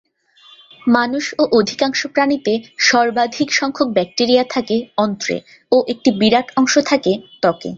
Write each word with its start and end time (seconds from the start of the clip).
মানুষ 0.87 1.25
ও 1.37 1.43
অধিকাংশ 1.59 1.99
প্রাণীতে 2.13 2.53
সর্বাধিক 2.81 3.49
সংখ্যক 3.51 3.87
ব্যাকটেরিয়া 3.93 4.43
থাকে 4.53 4.77
অন্ত্রে 4.97 5.35
ও 5.71 5.77
একটি 5.93 6.09
বিরাট 6.19 6.47
অংশ 6.57 6.73
থাকে 6.89 7.11
ত্বকে। 7.41 7.69